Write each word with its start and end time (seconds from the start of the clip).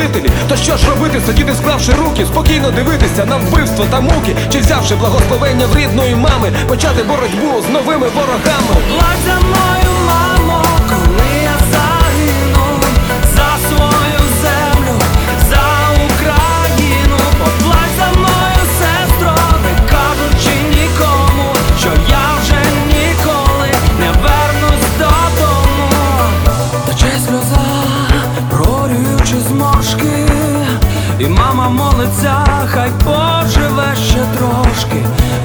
мучителі. 0.00 0.30
То 0.48 0.56
що 0.56 0.76
ж 0.76 0.90
робити, 0.90 1.20
сидіти, 1.26 1.54
склавши 1.54 1.92
руки, 1.92 2.26
спокійно 2.26 2.70
дивитися 2.70 3.24
на 3.24 3.36
вбивство 3.36 3.86
та 3.90 4.00
муки, 4.00 4.36
чи 4.52 4.58
взявши 4.58 4.94
благословення 4.94 5.66
в 5.66 5.76
рідної 5.76 6.14
мами, 6.14 6.52
почати 6.68 7.02
боротьбу 7.02 7.62
з 7.68 7.72
новими 7.72 8.06
ворогами. 8.08 9.79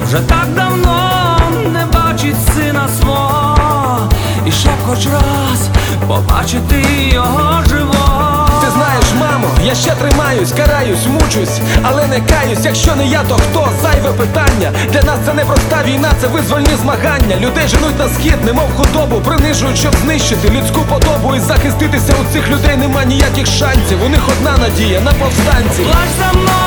Вже 0.06 0.18
так 0.18 0.54
давно 0.54 1.36
не 1.72 1.84
бачить 1.86 2.36
сина 2.54 2.88
свого, 3.00 4.08
і 4.46 4.52
ще 4.52 4.68
б 4.68 4.86
хоч 4.86 5.06
раз 5.06 5.68
побачити 6.08 6.84
його 7.12 7.62
живого. 7.68 8.48
Ти 8.60 8.70
знаєш, 8.70 9.04
мамо, 9.20 9.48
я 9.64 9.74
ще 9.74 9.90
тримаюсь, 9.90 10.52
караюсь, 10.52 11.06
мучусь, 11.06 11.60
але 11.82 12.06
не 12.06 12.20
каюсь. 12.20 12.64
Якщо 12.64 12.96
не 12.96 13.06
я, 13.06 13.22
то 13.28 13.34
хто? 13.34 13.68
Зайве 13.82 14.12
питання. 14.12 14.72
Для 14.92 15.02
нас 15.02 15.18
це 15.26 15.34
не 15.34 15.44
проста 15.44 15.82
війна, 15.86 16.12
це 16.20 16.26
визвольні 16.26 16.76
змагання. 16.82 17.36
Людей 17.40 17.68
женуть 17.68 17.98
на 17.98 18.08
схід, 18.08 18.44
немов 18.44 18.68
худобу, 18.76 19.20
принижують, 19.20 19.78
щоб 19.78 19.94
знищити 20.04 20.50
людську 20.50 20.80
подобу 20.80 21.34
і 21.36 21.40
захиститися 21.40 22.14
у 22.22 22.32
цих 22.32 22.48
людей 22.48 22.76
нема 22.76 23.04
ніяких 23.04 23.46
шансів. 23.46 23.98
У 24.06 24.08
них 24.08 24.20
одна 24.28 24.56
надія 24.58 25.00
на 25.00 25.12
повстанців. 25.12 25.86
Плач 25.86 26.10
за 26.18 26.38
мною, 26.38 26.65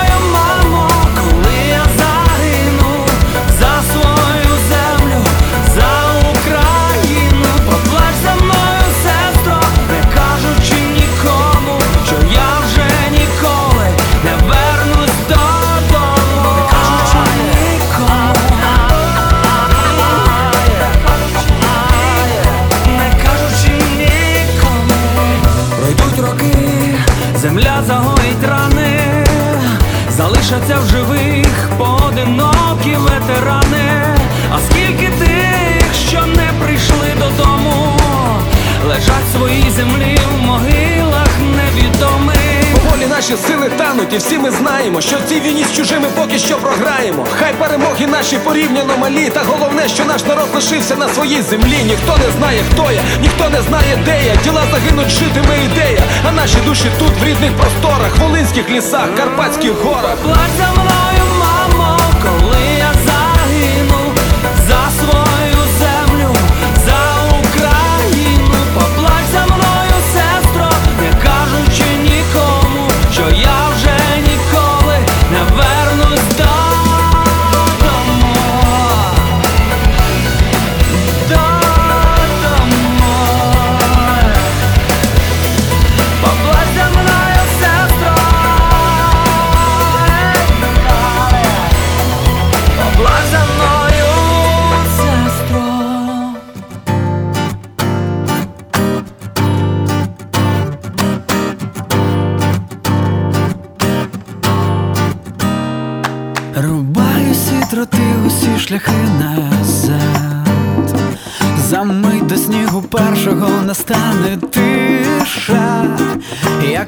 залишаться 30.49 30.79
в 30.79 30.85
живих 30.85 31.69
поодинокі 31.77 32.95
ветерани. 32.95 34.17
А 34.51 34.59
скільки 34.59 35.07
тих, 35.19 35.95
що 36.09 36.25
не 36.25 36.51
прийшли 36.63 37.07
додому, 37.19 37.97
лежать 38.87 39.25
в 39.29 39.37
своїй 39.37 39.69
землі 39.69 40.19
наші 43.29 43.43
сили 43.47 43.69
тануть, 43.69 44.13
і 44.13 44.17
всі 44.17 44.37
ми 44.37 44.51
знаємо, 44.51 45.01
що 45.01 45.17
в 45.17 45.29
цій 45.29 45.39
війні 45.39 45.63
з 45.63 45.75
чужими 45.75 46.07
поки 46.15 46.39
що 46.39 46.57
програємо. 46.57 47.25
Хай 47.39 47.53
перемоги 47.53 48.07
наші 48.07 48.37
порівняно 48.37 48.97
малі, 48.97 49.29
та 49.29 49.41
головне, 49.43 49.87
що 49.87 50.05
наш 50.05 50.25
народ 50.25 50.47
лишився 50.55 50.95
на 50.95 51.09
своїй 51.09 51.41
землі. 51.41 51.77
Ніхто 51.87 52.17
не 52.17 52.31
знає, 52.37 52.63
хто 52.71 52.91
я, 52.91 53.01
ніхто 53.21 53.49
не 53.49 53.61
знає, 53.61 53.99
де 54.05 54.25
я. 54.25 54.35
Діла 54.43 54.63
загинуть, 54.71 55.09
житиме 55.09 55.55
ідея. 55.65 56.01
А 56.27 56.31
наші 56.31 56.57
душі 56.65 56.91
тут, 56.99 57.11
в 57.21 57.23
рідних 57.23 57.51
просторах, 57.51 58.17
волинських 58.19 58.69
лісах, 58.69 59.15
карпатських 59.17 59.71
горах. 59.71 60.17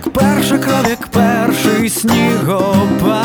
Як 0.06 0.14
перша 0.14 0.58
кров, 0.58 0.86
як 0.90 1.08
перший 1.08 1.90
снігопад. 1.90 3.22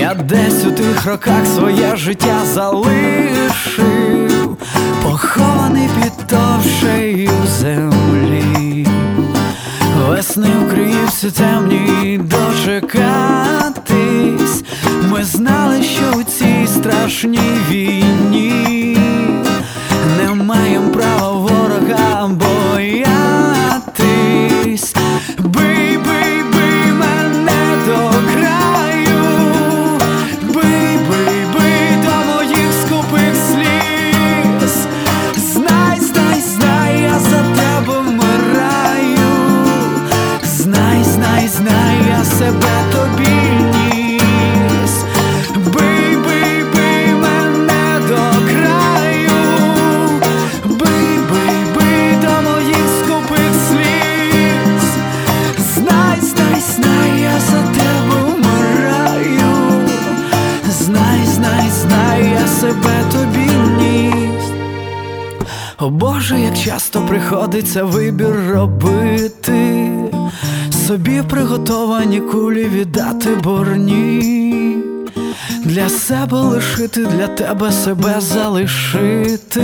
Я 0.00 0.14
десь 0.14 0.66
у 0.66 0.70
тих 0.70 1.06
роках 1.06 1.46
своє 1.46 1.96
життя 1.96 2.40
залишив, 2.54 4.56
похований 5.02 5.88
під 6.02 6.12
товщею 6.26 7.30
землі. 7.58 8.86
Весни 10.08 10.48
в 10.48 10.74
Київці 10.74 11.30
темній 11.30 12.18
дочекатись. 12.18 12.88
Ми 15.10 15.24
знали, 15.24 15.82
що 15.82 16.18
у 16.18 16.22
цій 16.22 16.66
страшній 16.66 17.58
війні 17.70 18.98
не 20.16 20.34
маємо 20.34 20.90
права 20.90 21.37
я 42.48 42.54
себе 42.54 42.84
тобі 42.92 43.30
ніс. 43.74 45.04
Бий, 45.54 46.16
бий, 46.16 46.64
бий 46.74 47.14
мене 47.14 48.00
до 48.08 48.16
краю. 48.50 49.30
Бий, 50.64 51.18
бий, 51.30 51.74
бий 51.74 52.16
до 52.22 52.50
моїх 52.50 52.86
скупих 53.04 53.52
сліз. 53.68 54.88
Знай, 55.74 56.20
знай, 56.20 56.60
знай, 56.74 57.20
я 57.22 57.40
за 57.40 57.62
тебе 57.74 58.16
вмираю. 58.34 59.88
Знай, 60.70 61.20
знай, 61.24 61.70
знай, 61.82 62.30
я 62.40 62.46
себе 62.46 63.04
тобі 63.12 63.50
ніс. 63.78 64.44
О 65.78 65.90
Боже, 65.90 66.40
як 66.40 66.58
часто 66.58 67.00
приходиться 67.00 67.84
вибір 67.84 68.34
робити, 68.50 69.67
Собі 70.88 71.22
приготовані 71.28 72.20
кулі 72.20 72.64
віддати 72.64 73.30
борні, 73.30 74.76
для 75.64 75.88
себе 75.88 76.40
лишити, 76.40 77.06
для 77.06 77.26
тебе 77.26 77.72
себе 77.72 78.14
залишити, 78.18 79.58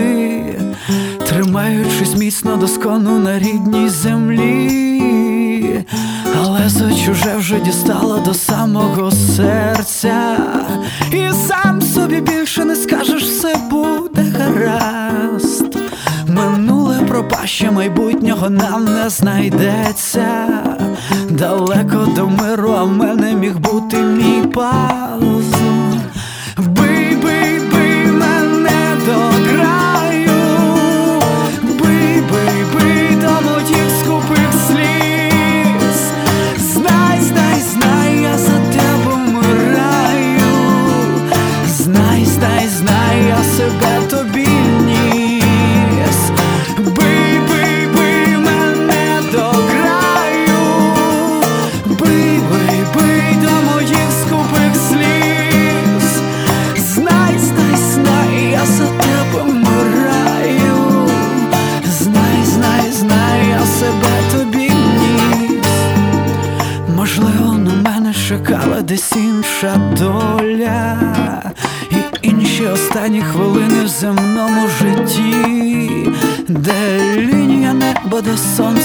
тримаючись 1.28 2.16
міцно 2.16 2.56
доскону 2.56 3.18
на 3.18 3.38
рідній 3.38 3.88
землі, 3.88 5.84
але 6.40 6.68
за 6.68 6.94
чуже 6.94 7.36
вже 7.36 7.60
дістало 7.60 8.18
до 8.18 8.34
самого 8.34 9.10
серця, 9.10 10.36
і 11.12 11.30
сам 11.48 11.82
собі 11.82 12.20
більше 12.20 12.64
не 12.64 12.76
скажеш, 12.76 13.22
все 13.22 13.56
буде 13.70 14.22
гаразд. 14.38 15.76
Минуле 16.28 16.96
пропаще 17.08 17.70
майбутнього 17.70 18.50
нам 18.50 18.84
не 18.84 19.08
знайдеться 19.08 20.24
далеко 21.30 22.06
до 22.16 22.26
миру, 22.28 22.74
а 22.78 22.82
в 22.82 22.88
мене 22.88 23.34
міг 23.34 23.58
бути 23.58 23.96
мій 23.96 24.46
пас. 24.54 25.53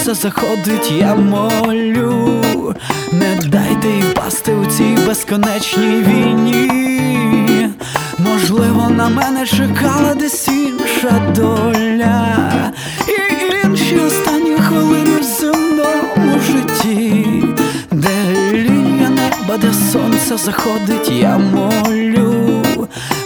сонце 0.09 0.21
заходить, 0.21 0.91
я 0.91 1.15
молю, 1.15 2.75
не 3.11 3.35
дайте 3.45 3.87
й 3.87 4.03
пасти 4.13 4.53
у 4.53 4.65
цій 4.65 4.97
безконечній 5.07 6.03
війні. 6.07 7.69
Можливо, 8.17 8.89
на 8.89 9.09
мене 9.09 9.45
чекала 9.45 10.15
десь 10.15 10.47
інша 10.47 11.33
доля, 11.35 12.71
і 13.07 13.67
інші 13.67 13.97
останні 13.99 14.55
хвилини 14.55 15.19
в 15.19 15.23
земному 15.23 16.39
житті, 16.51 17.25
де 17.91 18.33
лінія 18.53 19.09
неба, 19.09 19.57
де 19.61 19.73
сонце 19.91 20.37
заходить, 20.37 21.11
я 21.11 21.37
молю, 21.37 22.63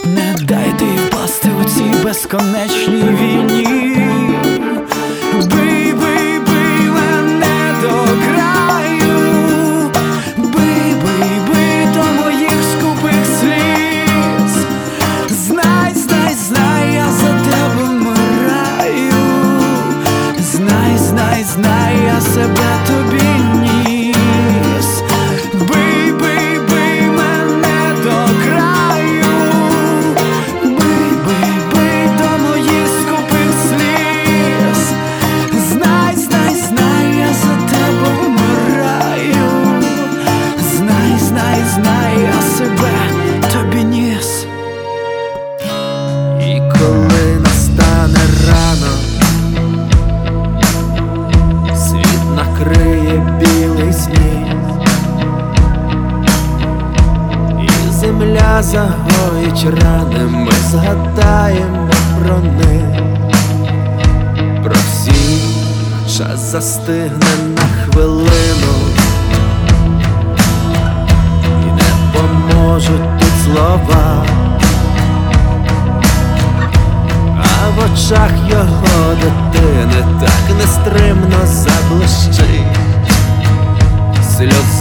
не 0.04 0.34
дайте 0.42 0.84
їй 0.84 1.10
пасти 1.10 1.48
у 1.60 1.64
цій 1.64 2.04
безконечній 2.04 3.16
війні. 3.20 3.93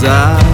desire 0.04 0.53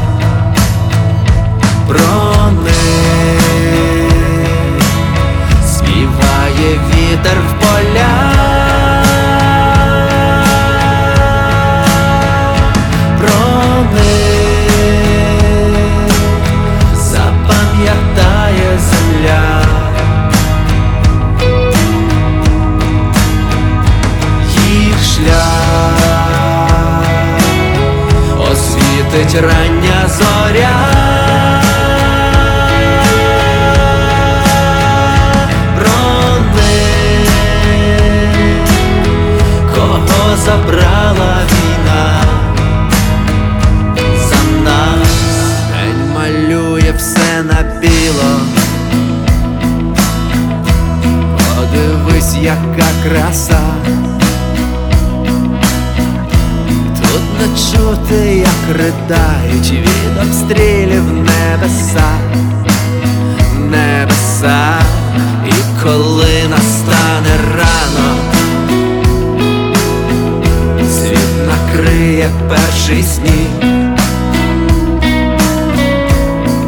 жизни 72.89 73.45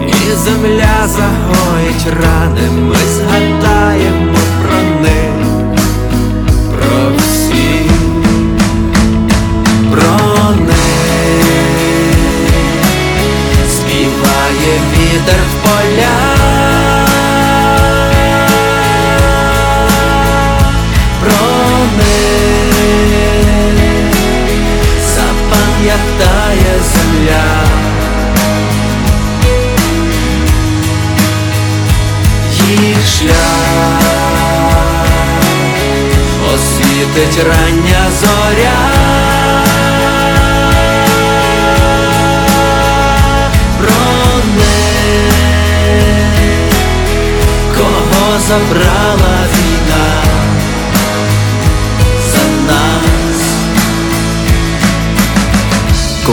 І 0.07 0.35
земля 0.35 1.07
загоїть 1.07 2.05
рани 2.07 2.61
мы 2.69 2.95
згадаємо 2.95 3.50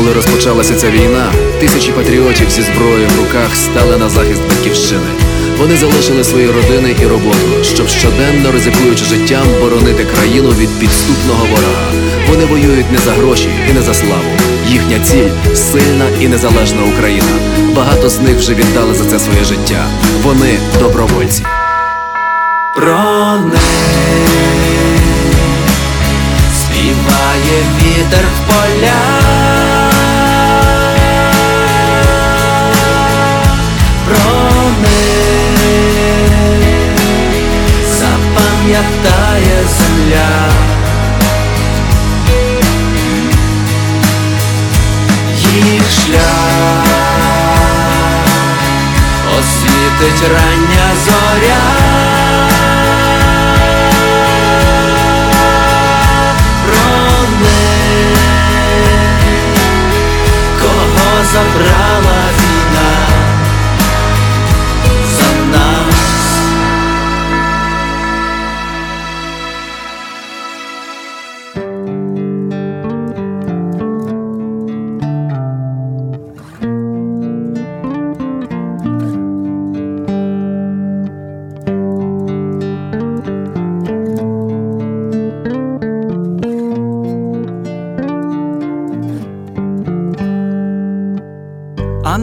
Коли 0.08 0.16
розпочалася 0.16 0.74
ця 0.74 0.90
війна, 0.90 1.32
тисячі 1.60 1.92
патріотів 1.92 2.50
зі 2.50 2.62
зброєю 2.62 3.08
в 3.08 3.20
руках 3.20 3.56
стали 3.56 3.96
на 3.96 4.08
захист 4.08 4.42
батьківщини. 4.48 5.06
Вони 5.58 5.76
залишили 5.76 6.24
свої 6.24 6.46
родини 6.46 6.96
і 7.02 7.06
роботу, 7.06 7.64
щоб 7.64 7.88
щоденно 7.88 8.52
ризикуючи 8.52 9.04
життям 9.04 9.46
боронити 9.60 10.04
країну 10.04 10.48
від 10.48 10.68
підступного 10.80 11.44
ворога. 11.44 11.92
Вони 12.28 12.44
воюють 12.44 12.92
не 12.92 12.98
за 12.98 13.12
гроші 13.12 13.48
і 13.70 13.72
не 13.72 13.82
за 13.82 13.94
славу. 13.94 14.30
Їхня 14.68 14.98
ціль 15.04 15.54
сильна 15.54 16.06
і 16.20 16.28
незалежна 16.28 16.82
Україна. 16.82 17.32
Багато 17.76 18.08
з 18.08 18.18
них 18.18 18.38
вже 18.38 18.54
віддали 18.54 18.94
за 18.94 19.04
це 19.04 19.18
своє 19.18 19.44
життя. 19.44 19.86
Вони 20.22 20.58
добровольці. 20.80 21.42
Про 22.76 22.98
співає 26.52 27.62
вітер 27.80 28.24
в 28.36 28.52
полях 28.52 29.17
запам'ятає 38.78 39.64
земля 39.68 40.50
Їх 45.36 45.90
шлях 45.90 46.84
освітить 49.38 50.28
рання 50.28 50.88
зоря. 51.04 51.88
Кого 60.60 61.24
забрала 61.24 62.07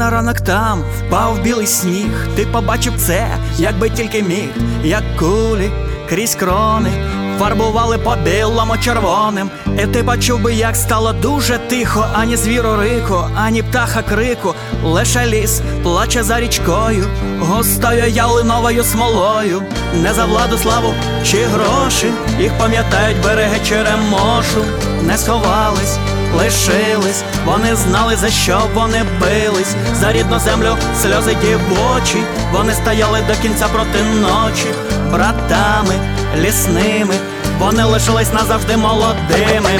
на 0.06 0.12
ранок 0.12 0.42
там 0.42 0.84
впав 0.98 1.42
білий 1.44 1.68
сніг. 1.68 2.28
Ти 2.36 2.46
побачив 2.46 2.94
це, 2.98 3.28
якби 3.58 3.90
тільки 3.90 4.24
міг, 4.24 4.50
як 4.84 5.04
кулі 5.20 5.70
крізь 6.10 6.36
крони. 6.36 6.90
Фарбували 7.40 7.98
по 7.98 8.16
білому 8.16 8.78
червоним, 8.78 9.50
і 9.84 9.88
ти 9.88 10.04
почув 10.04 10.42
би, 10.42 10.54
як 10.54 10.76
стало 10.76 11.14
дуже 11.14 11.58
тихо, 11.58 12.06
ані 12.14 12.38
звіру 12.38 12.76
рику, 12.76 13.24
ані 13.36 13.64
птаха 13.64 14.02
крику, 14.02 14.54
лише 14.84 15.26
ліс 15.26 15.62
плаче 15.84 16.24
за 16.24 16.40
річкою, 16.40 17.06
густою 17.40 18.08
ялиновою 18.10 18.84
смолою, 18.84 19.62
не 20.04 20.14
за 20.14 20.26
владу 20.26 20.58
славу 20.58 20.94
чи 21.24 21.38
гроші, 21.38 22.08
їх 22.40 22.58
пам'ятають 22.58 23.24
береги 23.24 23.60
черемошу, 23.68 24.66
не 25.04 25.18
сховались, 25.18 25.98
лишились, 26.34 27.24
вони 27.46 27.76
знали, 27.76 28.16
за 28.16 28.30
що 28.30 28.62
вони 28.74 29.04
бились, 29.20 29.76
за 30.00 30.12
рідну 30.12 30.40
землю 30.40 30.78
сльози 31.02 31.38
дівочі, 31.42 32.24
вони 32.54 32.74
стояли 32.74 33.20
до 33.28 33.34
кінця 33.42 33.68
проти 33.68 34.04
ночі, 34.04 34.68
братами 35.12 35.96
лісними, 36.38 37.16
вони 37.60 37.84
лишились 37.84 38.34
назавжди 38.34 38.78
молодими. 38.78 39.80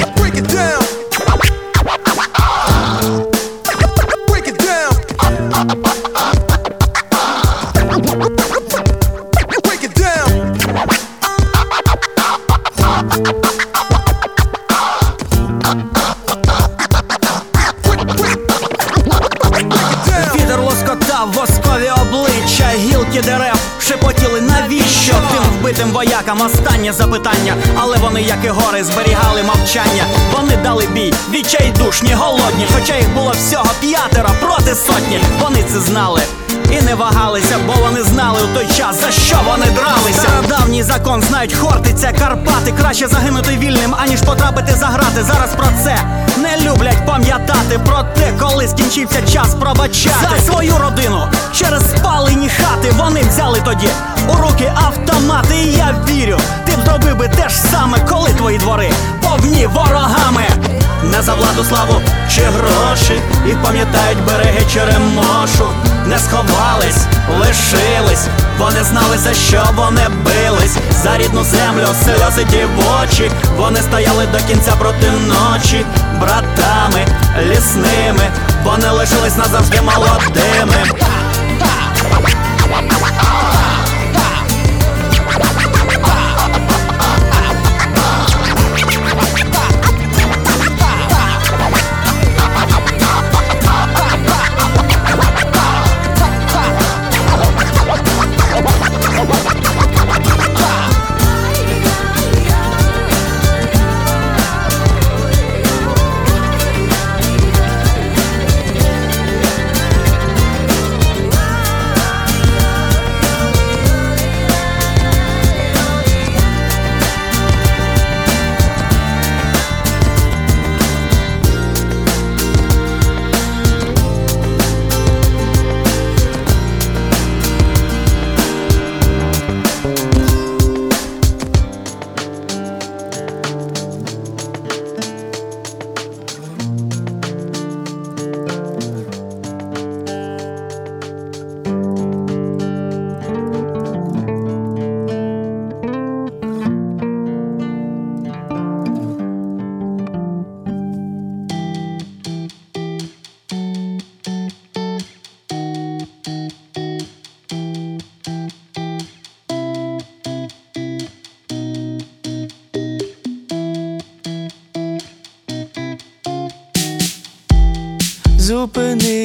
Обличчя, 23.16 23.22
дерев 23.22 23.60
шепотіли, 23.80 24.40
навіщо 24.40 25.12
тим 25.12 25.42
вбитим 25.58 25.90
воякам 25.90 26.40
останнє 26.40 26.92
запитання, 26.92 27.54
але 27.76 27.96
вони, 27.96 28.22
як 28.22 28.38
і 28.44 28.48
гори, 28.48 28.84
зберігали 28.84 29.42
мовчання. 29.42 30.04
Вони 30.32 30.56
дали 30.56 30.86
бій, 30.86 31.14
відчайдушні, 31.30 32.14
голодні, 32.14 32.66
хоча 32.74 32.96
їх 32.96 33.14
було 33.14 33.30
всього 33.30 33.70
п'ятеро 33.80 34.30
проти 34.40 34.74
сотні. 34.74 35.20
Вони 35.40 35.62
це 35.72 35.80
знали. 35.80 36.22
І 36.70 36.82
не 36.82 36.94
вагалися, 36.94 37.58
бо 37.66 37.72
вони 37.72 38.02
знали 38.02 38.40
у 38.42 38.54
той 38.54 38.66
час, 38.66 39.00
за 39.00 39.10
що 39.10 39.36
вони 39.46 39.66
дралися. 39.66 40.20
Стародавній 40.20 40.82
закон 40.82 41.22
знають 41.22 41.54
Хортиця, 41.54 42.12
Карпати. 42.18 42.74
Краще 42.80 43.08
загинути 43.08 43.56
вільним, 43.58 43.94
аніж 43.98 44.20
потрапити 44.20 44.72
за 44.74 44.86
грати. 44.86 45.22
Зараз 45.22 45.50
про 45.56 45.66
це 45.84 46.25
люблять 46.60 47.06
пам'ятати. 47.06 47.78
Про 47.86 48.02
те, 48.02 48.32
коли 48.40 48.68
скінчився 48.68 49.22
час 49.32 49.54
пробачати 49.54 50.26
за 50.30 50.52
свою 50.52 50.78
родину 50.78 51.22
через 51.52 51.90
спалені 51.90 52.48
хати. 52.48 52.94
Вони 52.98 53.20
взяли 53.22 53.60
тоді 53.64 53.88
у 54.28 54.36
руки 54.36 54.72
автомати. 54.74 55.54
І 55.54 55.72
я 55.72 55.94
вірю, 56.08 56.38
ти 56.66 56.72
б 56.72 56.84
зробив 56.86 57.16
би 57.16 57.28
те 57.28 57.48
ж 57.48 57.54
саме, 57.56 57.98
коли 58.08 58.30
твої 58.30 58.58
двори 58.58 58.90
повні 59.22 59.66
ворогами. 59.66 60.44
Не 61.12 61.22
за 61.22 61.34
владу 61.34 61.64
славу 61.64 62.02
чи 62.30 62.40
гроші, 62.42 63.20
їх 63.46 63.62
пам'ятають 63.62 64.24
береги 64.26 64.66
черемошу, 64.72 65.68
не 66.06 66.18
сховались, 66.18 67.04
лишились, 67.38 68.26
вони 68.58 68.84
знали, 68.84 69.18
за 69.18 69.34
що 69.34 69.62
вони 69.74 70.08
бились, 70.24 70.76
за 71.02 71.18
рідну 71.18 71.44
землю, 71.44 71.86
сльози 72.04 72.44
дівочі, 72.44 73.30
вони 73.56 73.80
стояли 73.82 74.26
до 74.26 74.38
кінця 74.38 74.72
проти 74.72 75.10
ночі, 75.10 75.84
братами 76.20 77.06
лісними, 77.50 78.30
вони 78.64 78.90
лишились 78.90 79.36
назавжди 79.36 79.80
молодими. 79.80 80.76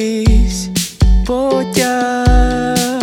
Зупинись, 0.02 0.68
потяг, 1.26 3.02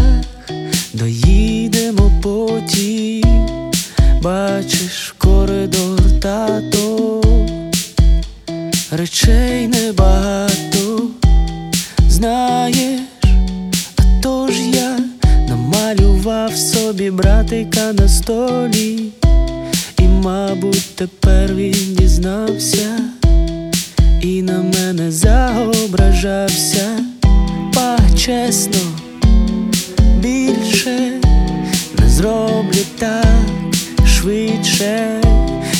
доїдемо 0.93 2.11
потім, 2.23 3.71
бачиш 4.21 5.15
коридор 5.17 6.19
тато, 6.21 7.21
речей 8.91 9.67
небагато, 9.67 11.01
знаєш, 12.09 12.99
а 13.97 14.21
то 14.23 14.47
ж 14.47 14.69
я 14.69 14.99
намалював 15.47 16.55
собі 16.55 17.11
братика 17.11 17.93
на 17.93 18.07
столі, 18.07 18.99
і, 19.99 20.03
мабуть, 20.03 20.95
тепер 20.95 21.53
він 21.55 21.95
дізнався 21.95 23.18
і 24.21 24.41
на 24.41 24.61
мене 24.61 25.11
заображався, 25.11 26.99
па 27.73 27.97
чесно, 28.17 28.79
більше 30.19 31.11
не 31.99 32.09
зроблю 32.09 32.85
так 32.97 33.25
швидше, 34.05 35.21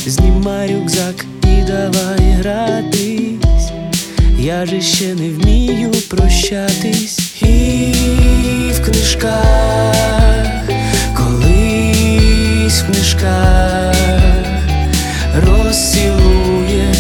знімай 0.06 0.76
рюкзак 0.76 1.26
і 1.44 1.62
давай 1.68 2.32
гратись. 2.32 3.72
Я 4.40 4.66
же 4.66 4.82
ще 4.82 5.16
не 5.16 5.30
вмію 5.30 5.92
прощатись 6.10 7.42
і 7.42 7.94
в 8.74 8.86
книжках, 8.86 10.66
колись 11.18 12.82
в 12.82 12.86
книжках 12.86 13.96
розцілує 15.36 16.99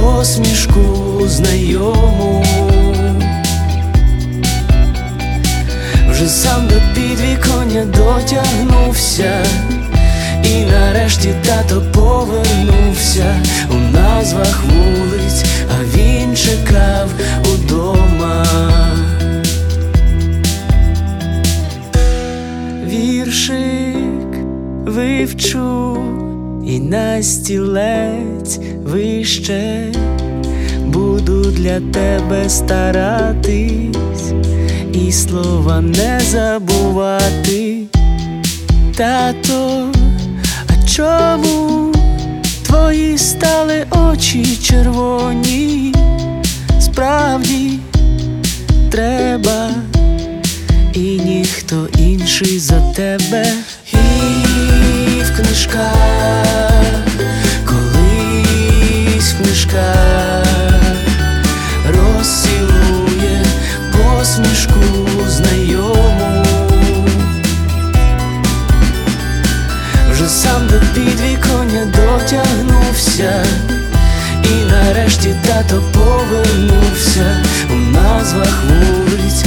посмішку 0.00 1.20
знайому. 1.26 2.44
Вже 6.10 6.28
сам 6.28 6.68
до 6.68 6.74
підвіконня 6.94 7.84
дотягнувся, 7.84 9.44
і 10.44 10.64
нарешті 10.64 11.34
тато 11.46 11.82
повернувся 11.94 13.36
у 13.70 13.74
назвах 13.74 14.62
вулиць, 14.64 15.44
а 15.70 15.96
він 15.96 16.36
чекав 16.36 17.08
удома. 17.54 18.46
Віршик 22.86 24.44
вивчу 24.86 25.79
і 26.70 26.80
на 26.80 27.22
стілець 27.22 28.58
вище 28.84 29.92
буду 30.86 31.50
для 31.50 31.80
тебе 31.80 32.48
старатись 32.48 34.32
і 34.92 35.12
слова 35.12 35.80
не 35.80 36.20
забувати. 36.30 37.82
Тато, 38.96 39.92
а 40.68 40.88
чому 40.88 41.92
твої 42.66 43.18
стали 43.18 43.86
очі 43.90 44.56
червоні? 44.62 45.94
Справді 46.80 47.78
треба, 48.90 49.70
і 50.94 51.00
ніхто 51.00 51.88
інший 51.98 52.58
за 52.58 52.80
тебе, 52.80 53.46
в 55.30 55.36
книжках, 55.36 56.84
колись 57.64 59.32
в 59.32 59.42
книжках 59.42 60.46
розцілує 61.86 63.44
посмішку 63.92 64.80
знайому. 65.28 66.44
Вже 70.12 70.28
сам 70.28 70.66
до 70.66 70.80
підвіконня 70.94 71.84
дотягнувся, 71.84 73.44
і 74.44 74.70
нарешті 74.72 75.34
тато 75.46 75.82
повернувся 75.92 77.44
у 77.70 77.74
назвах 77.74 78.62
вулиць, 78.68 79.44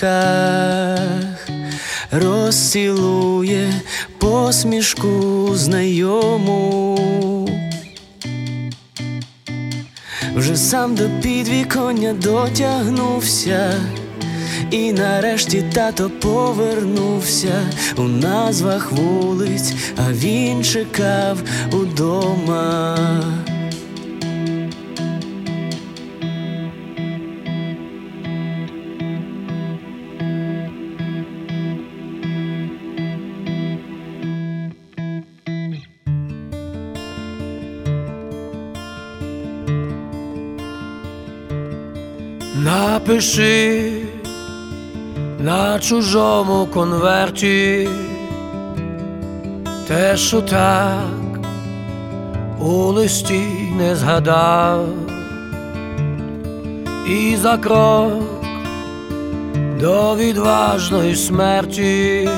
колись 0.00 1.58
розцілує 2.10 3.72
посмішку 4.18 5.50
знайому. 5.54 6.98
Вже 10.34 10.56
сам 10.56 10.94
до 10.94 11.10
підвіконня 11.22 12.12
дотягнувся, 12.12 13.74
і 14.70 14.92
нарешті 14.92 15.64
тато 15.72 16.10
повернувся 16.10 17.62
у 17.96 18.02
назвах 18.02 18.92
вулиць, 18.92 19.72
а 19.96 20.12
він 20.12 20.64
чекав 20.64 21.38
удома. 21.72 22.96
Напиши 42.64 43.92
на 45.38 45.78
чужому 45.78 46.66
конверті 46.66 47.88
те, 49.88 50.16
що 50.16 50.40
так 50.40 51.40
у 52.60 52.72
листі 52.72 53.42
не 53.78 53.96
згадав, 53.96 54.86
і 57.08 57.36
за 57.36 57.56
крок 57.56 58.22
до 59.80 60.16
відважної 60.16 61.16
смерті 61.16 62.28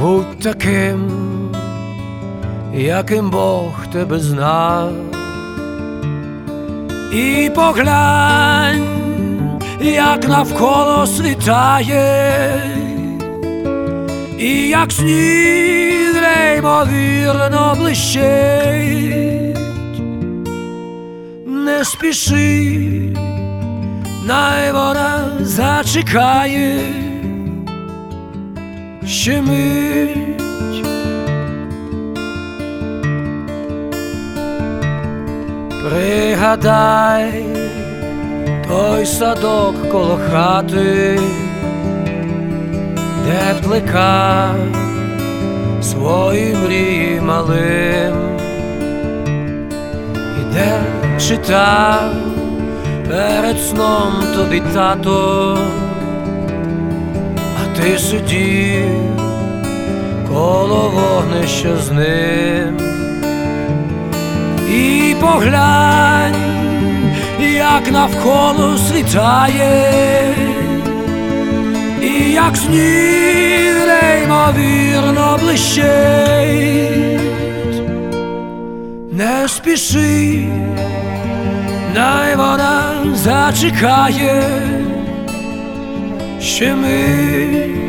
будь 0.00 0.38
таким, 0.38 1.10
яким 2.74 3.30
Бог 3.30 3.86
тебе 3.92 4.18
знав. 4.18 5.13
І 7.14 7.50
поглянь, 7.54 8.82
як 9.80 10.28
навколо 10.28 11.06
світає, 11.06 12.62
і 14.38 14.68
як 14.68 14.92
сніг 14.92 16.14
неймовірно 16.22 17.76
блищить, 17.78 19.58
не 21.46 21.84
спіши, 21.84 23.02
най 24.26 24.72
вона 24.72 25.30
зачекає, 25.40 26.80
ще 29.06 29.42
мить. 29.42 30.93
Пригадай 35.84 37.44
той 38.68 39.06
садок 39.06 39.90
коло 39.92 40.18
хати, 40.30 41.20
де 43.26 43.54
плекав 43.62 44.54
свої 45.82 46.54
мрії 46.54 47.20
малим, 47.20 48.14
і 50.14 50.54
де 50.54 50.82
читав 51.28 52.12
перед 53.08 53.60
сном 53.60 54.12
тобі 54.36 54.62
тато, 54.74 55.58
а 57.36 57.76
ти 57.76 57.98
сидів 57.98 58.88
коло 60.28 60.92
вогнища 60.94 61.76
з 61.76 61.90
ним. 61.90 63.03
І 64.70 65.14
поглянь, 65.20 66.34
як 67.40 67.92
навколо 67.92 68.78
світає, 68.78 70.34
і 72.02 72.32
як 72.32 72.56
сніг 72.56 73.74
неймовірно 73.86 75.38
блищить, 75.42 75.84
не 79.12 79.48
спіши, 79.48 80.48
най 81.94 82.36
вона 82.36 82.94
зачекає 83.14 84.42
ще 86.40 86.74
мить. 86.74 87.83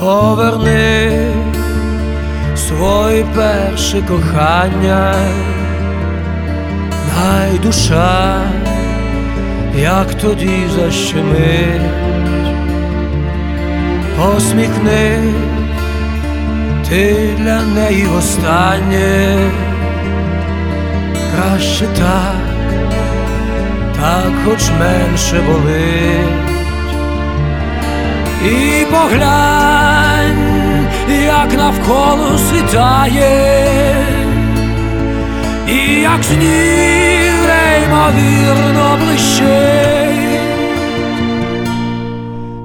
Поверни 0.00 1.10
своє 2.56 3.24
перше 3.36 4.02
кохання, 4.08 5.14
най 7.16 7.58
душа, 7.58 8.40
як 9.78 10.14
тоді 10.14 10.60
защемить, 10.76 11.80
посміхни 14.16 15.32
ти 16.88 17.28
для 17.38 17.62
неї 17.62 18.06
востаннє, 18.06 19.38
краще 21.34 21.84
так, 21.86 22.36
так 23.96 24.32
хоч 24.44 24.70
менше 24.80 25.40
болить. 25.46 26.47
І 28.44 28.84
поглянь, 28.84 30.36
як 31.24 31.54
навколо 31.56 32.38
світає, 32.38 33.96
і 35.68 36.00
як 36.00 36.24
сніг 36.24 37.32
неймовірно 37.46 38.98
блищить, 39.04 40.40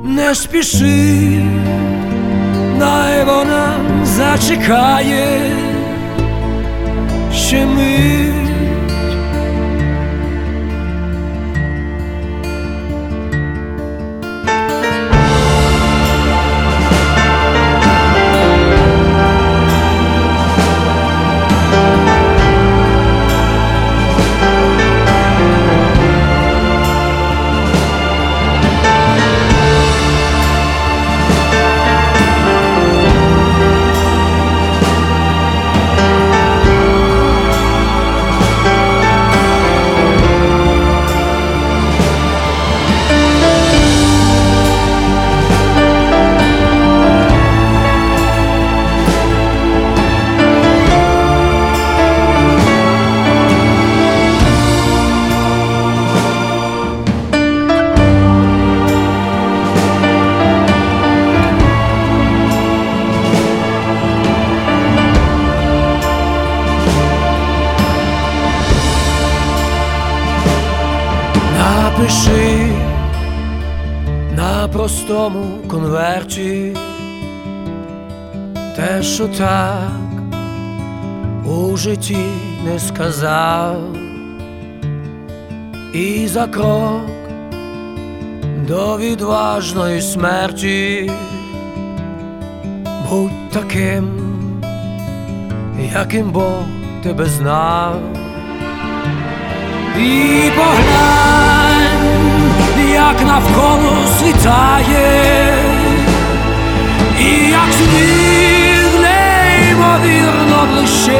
не 0.03 0.35
спіши, 0.35 1.43
най 2.79 3.23
вона 3.25 3.75
зачекає 4.03 5.51
ще 7.33 7.65
мить. 7.65 8.42
Напиши 72.03 72.67
на 74.35 74.67
простому 74.67 75.43
конверті. 75.67 76.75
Те, 78.75 79.03
що 79.03 79.27
так 79.27 79.91
у 81.45 81.77
житті 81.77 82.25
не 82.65 82.79
сказав, 82.79 83.75
і 85.93 86.27
за 86.27 86.47
крок 86.47 87.01
до 88.67 88.97
відважної 88.97 90.01
смерті. 90.01 91.11
Будь 93.09 93.49
таким, 93.51 94.07
яким 95.93 96.31
Бог 96.31 96.63
тебе 97.03 97.25
знав. 97.25 97.99
І 99.99 100.51
поглянь, 100.55 101.52
як 102.93 103.21
навколо 103.27 104.07
світає, 104.19 105.55
і 107.19 107.49
як 107.49 107.73
сніг 107.73 109.01
неймовірно 109.01 110.67
блищить, 110.71 111.13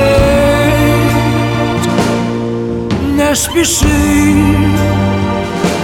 не 3.18 3.36
спіши, 3.36 4.36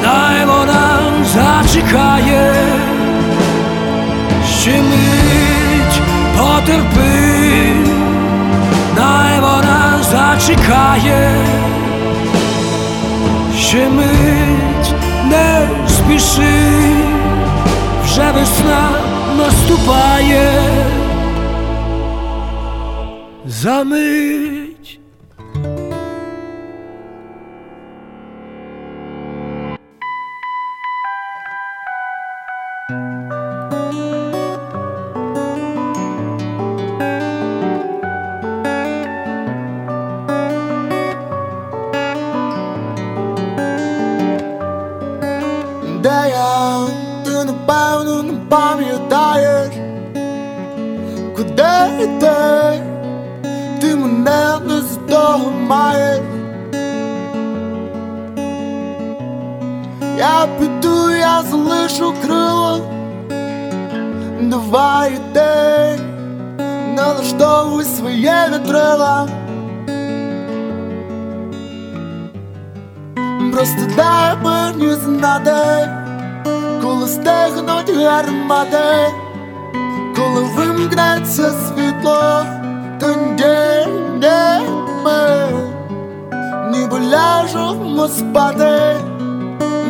дай 0.04 0.45
вона 0.45 0.99
зачекає, 1.34 2.54
ще 4.60 4.71
мить 4.71 6.02
потерпи, 6.38 7.73
дай 8.95 9.39
вона 9.39 9.99
зачекає. 10.12 11.32
Ще 13.60 13.89
мить 13.89 14.93
не 15.30 15.68
спіши, 15.88 16.54
вже 18.04 18.32
весна 18.32 18.89
наступає 19.38 20.62
за 23.46 23.84
мить. 23.84 24.68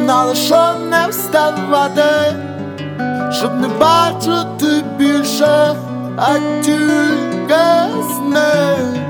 На 0.10 0.24
лише 0.24 0.74
не 0.90 1.08
вставати, 1.08 2.36
щоб 3.32 3.60
не 3.60 3.68
бачити 3.68 4.84
більше, 4.98 5.76
а 6.18 6.40
тільки 6.64 7.66
сни. 8.16 9.09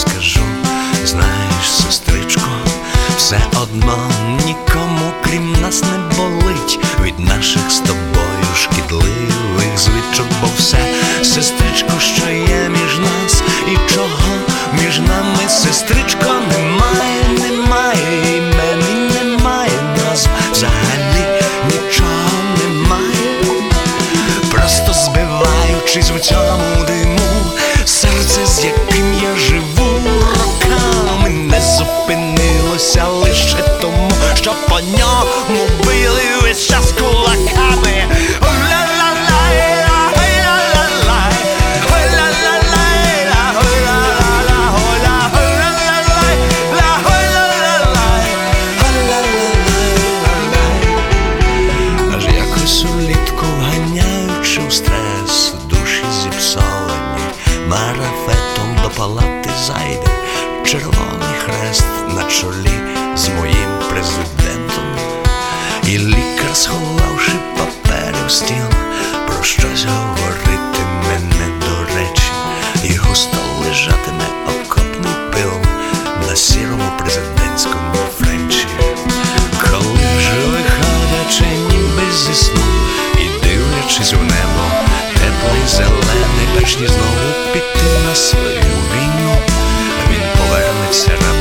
скажу, 0.00 0.40
знаєш, 1.04 1.70
сестричко, 1.70 2.48
все 3.16 3.40
одно 3.62 3.98
нікому, 4.46 5.12
крім 5.24 5.52
нас 5.62 5.82
не 5.82 6.16
болить 6.16 6.78
від 7.04 7.18
наших 7.18 7.70
з 7.70 7.78
тобою 7.78 8.54
шкідливих 8.54 9.78
звичок, 9.78 10.26
бо 10.40 10.48
все, 10.56 10.78
сестричко, 11.22 12.00
що 12.00 12.30
є. 12.30 12.79
лежатиме 73.70 74.26
окопний 74.46 75.14
пил 75.32 75.52
на 76.28 76.36
сірому 76.36 76.92
президентському 76.98 77.94
френчі, 78.18 78.66
коли 79.60 79.98
вже 80.18 80.34
виходячи, 80.46 81.44
ніби 81.44 82.12
зі 82.12 82.34
сну 82.34 82.62
і 83.18 83.44
дивлячись 83.44 84.12
у 84.12 84.16
небо, 84.16 84.64
теплий 85.14 85.66
зелений, 85.66 86.48
перш 86.54 86.78
ні 86.78 86.86
знову 86.86 87.52
піти 87.52 87.98
на 88.08 88.14
свою 88.14 88.76
війну, 88.94 89.36
він 90.10 90.22
повернеться 90.38 91.10
раптом 91.10 91.39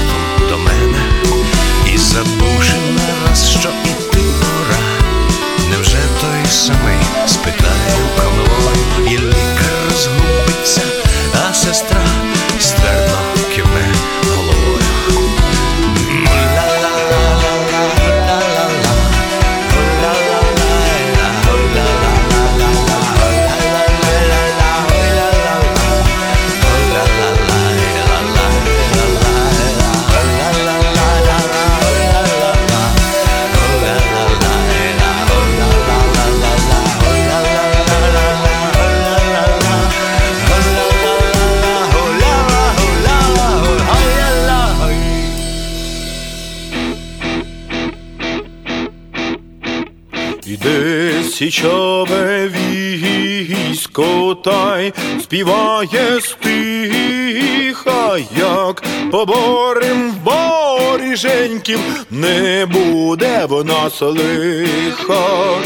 січове 51.49 52.47
військо 52.47 54.35
та 54.43 54.91
співає 55.21 56.21
стиха, 56.21 58.17
як 58.37 58.83
поборем 59.11 60.13
воріженьків, 60.23 61.79
не 62.11 62.65
буде 62.65 63.45
в 63.45 63.65
нас 63.65 64.01
лиха, 64.01 65.57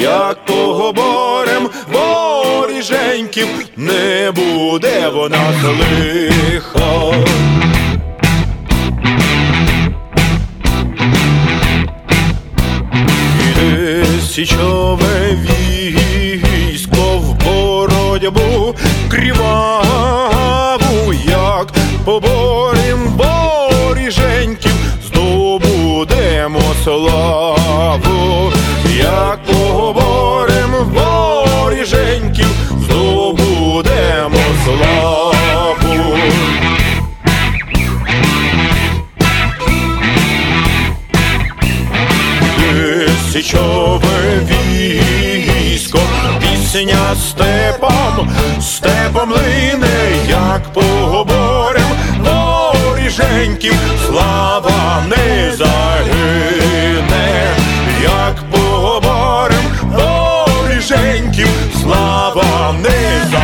як 0.00 0.44
поборем 0.44 1.68
воріженьків, 1.92 3.48
не 3.76 4.32
буде 4.34 5.08
в 5.08 5.30
нас 5.30 5.56
лиха. 5.64 7.14
Січове 14.38 15.36
військо 15.42 17.18
в 17.18 17.34
боротьбу 17.44 18.74
криваву, 19.08 19.92
як 21.26 21.72
поборем 22.04 23.12
боріженьків, 23.16 24.72
здобудемо 25.06 26.60
славу, 26.84 28.52
як 29.00 29.38
поборем 29.44 30.70
боріженьків, 30.94 32.48
здобудемо 32.84 34.38
славу. 34.64 36.18
Січове 43.32 43.87
військо, 43.87 43.87
пісня 46.72 47.16
степом, 47.28 48.30
степом 48.60 49.32
лине, 49.32 50.10
як 50.28 50.72
поговорим 50.72 51.82
воріженьків, 52.20 53.74
слава 54.06 55.02
не 55.08 55.52
загине, 55.56 57.46
як 58.02 58.34
поговорим 58.50 59.64
воріженьків, 59.82 61.48
слава 61.82 62.74
не 62.82 63.30
загине. 63.30 63.37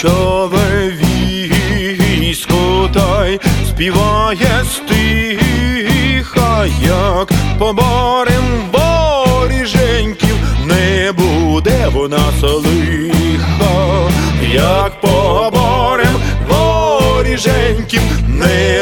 Січове 0.00 0.90
військо, 0.90 2.90
та 2.94 3.26
співає 3.68 4.64
стиха, 4.64 6.66
як 6.82 7.32
поборем 7.58 8.44
боріженьків, 8.72 10.36
не 10.66 11.12
буде 11.12 11.88
вона 11.92 12.16
нас 12.16 12.42
лиха, 12.42 14.10
як 14.52 15.00
поборем 15.00 16.16
воріженьків, 16.48 18.02
не 18.28 18.79